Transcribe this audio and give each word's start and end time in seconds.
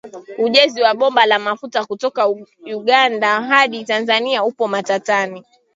Ujenzi 0.37 0.81
wa 0.81 0.93
bomba 0.93 1.25
la 1.25 1.39
mafuta 1.39 1.85
kutoka 1.85 2.29
Uganda 2.73 3.41
hadi 3.41 3.83
Tanzania 3.85 4.43
upo 4.43 4.67
matatani. 4.67 5.43